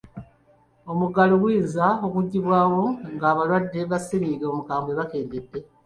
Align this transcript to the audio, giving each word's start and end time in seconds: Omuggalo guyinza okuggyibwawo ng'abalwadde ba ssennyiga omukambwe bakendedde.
Omuggalo 0.91 1.33
guyinza 1.41 1.87
okuggyibwawo 2.05 2.83
ng'abalwadde 3.13 3.79
ba 3.89 3.97
ssennyiga 3.99 4.45
omukambwe 4.51 4.91
bakendedde. 4.99 5.59